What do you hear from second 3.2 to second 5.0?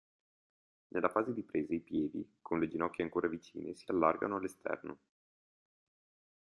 vicine, si allargano all'esterno.